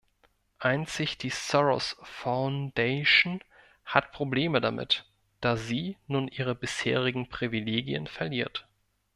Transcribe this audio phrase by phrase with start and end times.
[0.57, 3.39] Einzig die Soros-Foundation
[3.85, 5.05] hat Probleme damit,
[5.41, 8.67] da sie nun ihre bisherigen Privilegien verliert.